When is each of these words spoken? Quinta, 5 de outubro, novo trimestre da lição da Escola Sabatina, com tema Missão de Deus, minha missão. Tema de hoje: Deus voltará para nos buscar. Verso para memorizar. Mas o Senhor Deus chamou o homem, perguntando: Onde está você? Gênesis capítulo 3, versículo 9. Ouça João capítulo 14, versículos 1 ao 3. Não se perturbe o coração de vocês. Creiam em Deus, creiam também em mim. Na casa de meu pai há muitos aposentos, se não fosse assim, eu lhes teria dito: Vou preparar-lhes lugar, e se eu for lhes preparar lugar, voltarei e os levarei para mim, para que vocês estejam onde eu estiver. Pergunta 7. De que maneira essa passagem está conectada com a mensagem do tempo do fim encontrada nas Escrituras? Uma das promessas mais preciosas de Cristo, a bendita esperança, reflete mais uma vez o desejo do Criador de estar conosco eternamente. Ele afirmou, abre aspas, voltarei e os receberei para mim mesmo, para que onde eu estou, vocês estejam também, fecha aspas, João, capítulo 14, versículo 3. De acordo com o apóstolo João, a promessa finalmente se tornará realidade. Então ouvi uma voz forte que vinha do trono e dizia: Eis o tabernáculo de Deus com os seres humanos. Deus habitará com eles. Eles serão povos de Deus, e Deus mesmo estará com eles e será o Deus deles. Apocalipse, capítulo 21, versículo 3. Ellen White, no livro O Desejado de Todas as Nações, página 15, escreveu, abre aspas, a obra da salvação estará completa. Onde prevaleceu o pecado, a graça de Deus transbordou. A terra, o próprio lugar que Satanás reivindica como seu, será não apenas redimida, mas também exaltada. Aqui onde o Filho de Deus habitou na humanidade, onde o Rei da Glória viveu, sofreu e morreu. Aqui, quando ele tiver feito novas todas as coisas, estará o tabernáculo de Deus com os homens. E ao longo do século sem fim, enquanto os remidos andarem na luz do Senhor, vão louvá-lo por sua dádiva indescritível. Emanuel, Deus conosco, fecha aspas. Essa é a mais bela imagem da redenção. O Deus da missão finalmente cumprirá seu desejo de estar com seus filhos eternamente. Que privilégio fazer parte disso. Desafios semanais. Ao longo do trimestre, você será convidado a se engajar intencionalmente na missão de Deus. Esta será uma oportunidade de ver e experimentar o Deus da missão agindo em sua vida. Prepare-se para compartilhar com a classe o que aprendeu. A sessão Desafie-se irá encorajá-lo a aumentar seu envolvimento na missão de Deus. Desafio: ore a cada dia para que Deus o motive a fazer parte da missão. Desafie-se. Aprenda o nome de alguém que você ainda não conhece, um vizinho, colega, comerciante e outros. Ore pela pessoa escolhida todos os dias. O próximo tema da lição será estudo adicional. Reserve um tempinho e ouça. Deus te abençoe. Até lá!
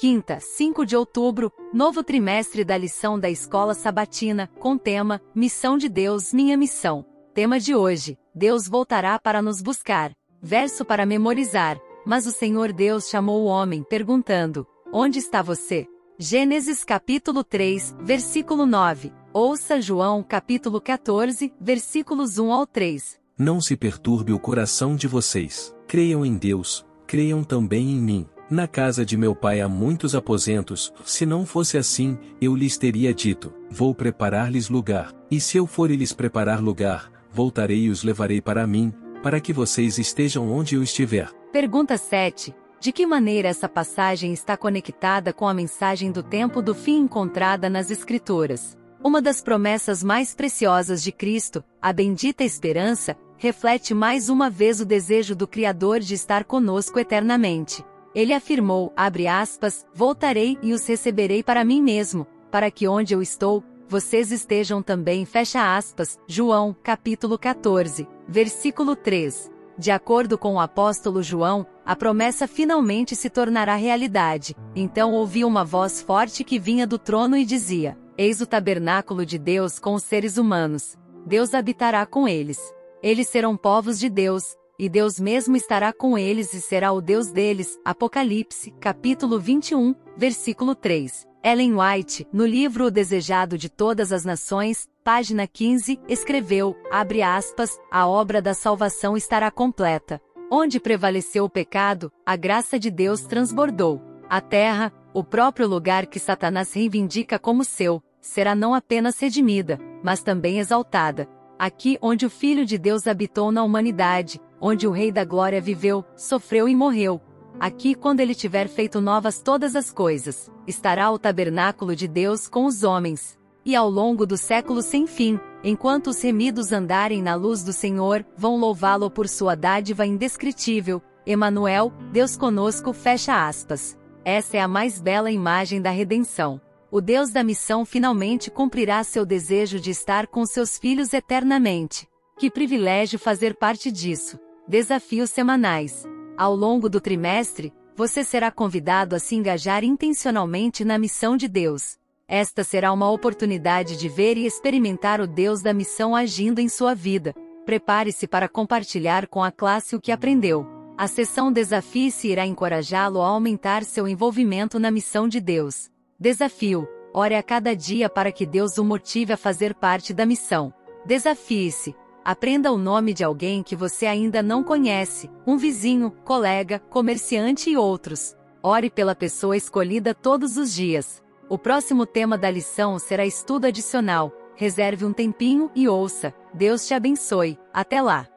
Quinta, 0.00 0.40
5 0.40 0.86
de 0.86 0.96
outubro, 0.96 1.52
novo 1.74 2.02
trimestre 2.02 2.64
da 2.64 2.74
lição 2.74 3.20
da 3.20 3.28
Escola 3.28 3.74
Sabatina, 3.74 4.50
com 4.58 4.78
tema 4.78 5.20
Missão 5.34 5.76
de 5.76 5.90
Deus, 5.90 6.32
minha 6.32 6.56
missão. 6.56 7.04
Tema 7.34 7.60
de 7.60 7.74
hoje: 7.74 8.16
Deus 8.34 8.66
voltará 8.66 9.18
para 9.18 9.42
nos 9.42 9.60
buscar. 9.60 10.12
Verso 10.40 10.86
para 10.86 11.04
memorizar. 11.04 11.78
Mas 12.06 12.26
o 12.26 12.30
Senhor 12.30 12.72
Deus 12.72 13.10
chamou 13.10 13.42
o 13.42 13.44
homem, 13.44 13.84
perguntando: 13.90 14.66
Onde 14.90 15.18
está 15.18 15.42
você? 15.42 15.86
Gênesis 16.18 16.82
capítulo 16.82 17.44
3, 17.44 17.94
versículo 18.00 18.64
9. 18.64 19.12
Ouça 19.34 19.82
João 19.82 20.22
capítulo 20.22 20.80
14, 20.80 21.52
versículos 21.60 22.38
1 22.38 22.50
ao 22.50 22.66
3. 22.66 23.20
Não 23.38 23.60
se 23.60 23.76
perturbe 23.76 24.32
o 24.32 24.40
coração 24.40 24.96
de 24.96 25.06
vocês. 25.06 25.76
Creiam 25.86 26.24
em 26.24 26.38
Deus, 26.38 26.86
creiam 27.06 27.44
também 27.44 27.90
em 27.90 28.00
mim. 28.00 28.26
Na 28.50 28.66
casa 28.66 29.06
de 29.06 29.16
meu 29.16 29.32
pai 29.32 29.60
há 29.60 29.68
muitos 29.68 30.12
aposentos, 30.12 30.92
se 31.04 31.24
não 31.24 31.46
fosse 31.46 31.78
assim, 31.78 32.18
eu 32.40 32.56
lhes 32.56 32.76
teria 32.76 33.14
dito: 33.14 33.54
Vou 33.70 33.94
preparar-lhes 33.94 34.68
lugar, 34.68 35.14
e 35.30 35.40
se 35.40 35.56
eu 35.56 35.68
for 35.68 35.88
lhes 35.88 36.12
preparar 36.12 36.60
lugar, 36.60 37.12
voltarei 37.30 37.84
e 37.84 37.90
os 37.90 38.02
levarei 38.02 38.40
para 38.40 38.66
mim, 38.66 38.92
para 39.22 39.40
que 39.40 39.52
vocês 39.52 39.98
estejam 39.98 40.50
onde 40.50 40.74
eu 40.74 40.82
estiver. 40.82 41.30
Pergunta 41.52 41.96
7. 41.96 42.52
De 42.80 42.90
que 42.90 43.06
maneira 43.06 43.46
essa 43.46 43.68
passagem 43.68 44.32
está 44.32 44.56
conectada 44.56 45.32
com 45.32 45.46
a 45.46 45.54
mensagem 45.54 46.10
do 46.10 46.22
tempo 46.22 46.60
do 46.60 46.74
fim 46.74 47.02
encontrada 47.02 47.70
nas 47.70 47.88
Escrituras? 47.88 48.76
Uma 49.00 49.22
das 49.22 49.40
promessas 49.40 50.02
mais 50.02 50.34
preciosas 50.34 51.04
de 51.04 51.12
Cristo, 51.12 51.62
a 51.80 51.92
bendita 51.92 52.42
esperança, 52.42 53.16
reflete 53.36 53.94
mais 53.94 54.28
uma 54.28 54.50
vez 54.50 54.80
o 54.80 54.84
desejo 54.84 55.36
do 55.36 55.46
Criador 55.46 56.00
de 56.00 56.14
estar 56.14 56.42
conosco 56.42 56.98
eternamente. 56.98 57.84
Ele 58.14 58.32
afirmou, 58.32 58.92
abre 58.96 59.26
aspas, 59.26 59.86
voltarei 59.94 60.58
e 60.62 60.72
os 60.72 60.86
receberei 60.86 61.42
para 61.42 61.64
mim 61.64 61.80
mesmo, 61.80 62.26
para 62.50 62.70
que 62.70 62.88
onde 62.88 63.14
eu 63.14 63.22
estou, 63.22 63.62
vocês 63.88 64.30
estejam 64.32 64.82
também, 64.82 65.24
fecha 65.24 65.76
aspas, 65.76 66.18
João, 66.26 66.74
capítulo 66.82 67.38
14, 67.38 68.06
versículo 68.28 68.94
3. 68.94 69.50
De 69.78 69.90
acordo 69.90 70.36
com 70.36 70.54
o 70.54 70.60
apóstolo 70.60 71.22
João, 71.22 71.66
a 71.86 71.96
promessa 71.96 72.46
finalmente 72.46 73.16
se 73.16 73.30
tornará 73.30 73.74
realidade. 73.76 74.54
Então 74.76 75.12
ouvi 75.12 75.44
uma 75.44 75.64
voz 75.64 76.02
forte 76.02 76.44
que 76.44 76.58
vinha 76.58 76.86
do 76.86 76.98
trono 76.98 77.36
e 77.36 77.44
dizia: 77.44 77.96
Eis 78.18 78.40
o 78.40 78.46
tabernáculo 78.46 79.24
de 79.24 79.38
Deus 79.38 79.78
com 79.78 79.94
os 79.94 80.02
seres 80.02 80.36
humanos. 80.36 80.98
Deus 81.24 81.54
habitará 81.54 82.04
com 82.04 82.28
eles. 82.28 82.58
Eles 83.02 83.28
serão 83.28 83.56
povos 83.56 83.98
de 83.98 84.10
Deus, 84.10 84.54
e 84.80 84.88
Deus 84.88 85.20
mesmo 85.20 85.54
estará 85.56 85.92
com 85.92 86.16
eles 86.16 86.54
e 86.54 86.60
será 86.60 86.90
o 86.90 87.02
Deus 87.02 87.30
deles. 87.30 87.78
Apocalipse, 87.84 88.70
capítulo 88.80 89.38
21, 89.38 89.94
versículo 90.16 90.74
3. 90.74 91.28
Ellen 91.44 91.74
White, 91.74 92.26
no 92.32 92.46
livro 92.46 92.86
O 92.86 92.90
Desejado 92.90 93.58
de 93.58 93.68
Todas 93.68 94.10
as 94.10 94.24
Nações, 94.24 94.88
página 95.04 95.46
15, 95.46 96.00
escreveu, 96.08 96.74
abre 96.90 97.20
aspas, 97.20 97.78
a 97.90 98.08
obra 98.08 98.40
da 98.40 98.54
salvação 98.54 99.18
estará 99.18 99.50
completa. 99.50 100.18
Onde 100.50 100.80
prevaleceu 100.80 101.44
o 101.44 101.50
pecado, 101.50 102.10
a 102.24 102.34
graça 102.34 102.78
de 102.78 102.90
Deus 102.90 103.20
transbordou. 103.20 104.00
A 104.30 104.40
terra, 104.40 104.90
o 105.12 105.22
próprio 105.22 105.68
lugar 105.68 106.06
que 106.06 106.18
Satanás 106.18 106.72
reivindica 106.72 107.38
como 107.38 107.64
seu, 107.64 108.02
será 108.18 108.54
não 108.54 108.72
apenas 108.72 109.20
redimida, 109.20 109.78
mas 110.02 110.22
também 110.22 110.58
exaltada. 110.58 111.28
Aqui 111.58 111.98
onde 112.00 112.24
o 112.24 112.30
Filho 112.30 112.64
de 112.64 112.78
Deus 112.78 113.06
habitou 113.06 113.52
na 113.52 113.62
humanidade, 113.62 114.40
onde 114.60 114.86
o 114.86 114.90
Rei 114.90 115.10
da 115.10 115.24
Glória 115.24 115.60
viveu, 115.60 116.04
sofreu 116.16 116.68
e 116.68 116.76
morreu. 116.76 117.20
Aqui, 117.58 117.94
quando 117.94 118.20
ele 118.20 118.34
tiver 118.34 118.68
feito 118.68 119.00
novas 119.00 119.40
todas 119.40 119.74
as 119.74 119.90
coisas, 119.90 120.50
estará 120.66 121.10
o 121.10 121.18
tabernáculo 121.18 121.96
de 121.96 122.06
Deus 122.06 122.48
com 122.48 122.64
os 122.64 122.82
homens. 122.82 123.38
E 123.64 123.76
ao 123.76 123.90
longo 123.90 124.24
do 124.24 124.36
século 124.36 124.80
sem 124.80 125.06
fim, 125.06 125.38
enquanto 125.62 126.08
os 126.08 126.22
remidos 126.22 126.72
andarem 126.72 127.22
na 127.22 127.34
luz 127.34 127.62
do 127.62 127.72
Senhor, 127.72 128.24
vão 128.36 128.56
louvá-lo 128.56 129.10
por 129.10 129.28
sua 129.28 129.54
dádiva 129.54 130.06
indescritível. 130.06 131.02
Emanuel, 131.26 131.92
Deus 132.10 132.36
conosco, 132.36 132.92
fecha 132.92 133.46
aspas. 133.46 133.98
Essa 134.24 134.56
é 134.56 134.60
a 134.60 134.68
mais 134.68 135.00
bela 135.00 135.30
imagem 135.30 135.82
da 135.82 135.90
redenção. 135.90 136.60
O 136.90 137.00
Deus 137.00 137.30
da 137.30 137.44
missão 137.44 137.84
finalmente 137.84 138.50
cumprirá 138.50 139.04
seu 139.04 139.24
desejo 139.24 139.78
de 139.78 139.90
estar 139.90 140.26
com 140.26 140.44
seus 140.46 140.78
filhos 140.78 141.12
eternamente. 141.12 142.08
Que 142.38 142.50
privilégio 142.50 143.18
fazer 143.18 143.54
parte 143.54 143.92
disso. 143.92 144.38
Desafios 144.68 145.30
semanais. 145.30 146.06
Ao 146.36 146.54
longo 146.54 146.88
do 146.88 147.00
trimestre, 147.00 147.72
você 147.96 148.22
será 148.22 148.50
convidado 148.50 149.16
a 149.16 149.18
se 149.18 149.34
engajar 149.34 149.84
intencionalmente 149.84 150.84
na 150.84 150.96
missão 150.96 151.36
de 151.36 151.48
Deus. 151.48 151.98
Esta 152.28 152.62
será 152.62 152.92
uma 152.92 153.10
oportunidade 153.10 153.96
de 153.96 154.08
ver 154.08 154.36
e 154.36 154.46
experimentar 154.46 155.20
o 155.20 155.26
Deus 155.26 155.60
da 155.60 155.74
missão 155.74 156.14
agindo 156.14 156.60
em 156.60 156.68
sua 156.68 156.94
vida. 156.94 157.34
Prepare-se 157.66 158.26
para 158.28 158.48
compartilhar 158.48 159.26
com 159.26 159.42
a 159.42 159.50
classe 159.50 159.96
o 159.96 160.00
que 160.00 160.12
aprendeu. 160.12 160.66
A 160.96 161.08
sessão 161.08 161.52
Desafie-se 161.52 162.28
irá 162.28 162.46
encorajá-lo 162.46 163.20
a 163.20 163.28
aumentar 163.28 163.82
seu 163.84 164.06
envolvimento 164.06 164.78
na 164.78 164.90
missão 164.90 165.26
de 165.26 165.40
Deus. 165.40 165.90
Desafio: 166.18 166.86
ore 167.12 167.34
a 167.34 167.42
cada 167.42 167.74
dia 167.74 168.08
para 168.08 168.30
que 168.30 168.46
Deus 168.46 168.78
o 168.78 168.84
motive 168.84 169.32
a 169.32 169.36
fazer 169.36 169.74
parte 169.74 170.14
da 170.14 170.24
missão. 170.24 170.72
Desafie-se. 171.04 171.96
Aprenda 172.24 172.70
o 172.70 172.76
nome 172.76 173.14
de 173.14 173.24
alguém 173.24 173.62
que 173.62 173.74
você 173.74 174.06
ainda 174.06 174.42
não 174.42 174.62
conhece, 174.62 175.30
um 175.46 175.56
vizinho, 175.56 176.10
colega, 176.24 176.78
comerciante 176.90 177.70
e 177.70 177.76
outros. 177.76 178.36
Ore 178.62 178.90
pela 178.90 179.14
pessoa 179.14 179.56
escolhida 179.56 180.14
todos 180.14 180.56
os 180.56 180.72
dias. 180.72 181.22
O 181.48 181.58
próximo 181.58 182.04
tema 182.04 182.36
da 182.36 182.50
lição 182.50 182.98
será 182.98 183.24
estudo 183.24 183.66
adicional. 183.66 184.32
Reserve 184.54 185.04
um 185.04 185.12
tempinho 185.12 185.70
e 185.74 185.88
ouça. 185.88 186.34
Deus 186.52 186.86
te 186.86 186.92
abençoe. 186.92 187.58
Até 187.72 188.02
lá! 188.02 188.28